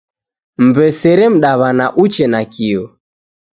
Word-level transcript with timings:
Mw'esere 0.63 1.25
mdaw'ana 1.33 1.85
uche 2.03 2.25
nakio. 2.31 2.81